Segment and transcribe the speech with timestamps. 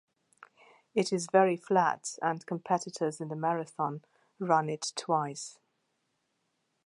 [0.95, 4.03] It is very flat, and competitors in the marathon
[4.39, 5.59] run it twice.